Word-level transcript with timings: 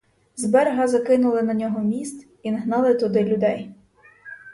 З 0.35 0.45
берега 0.45 0.87
закинули 0.87 1.41
на 1.41 1.53
нього 1.53 1.79
міст 1.79 2.27
і 2.43 2.51
нагнали 2.51 2.93
туди 2.95 3.23
людей. 3.23 3.71